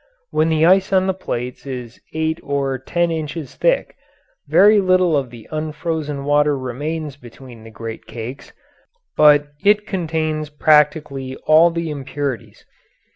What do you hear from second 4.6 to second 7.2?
little of the unfrozen water remains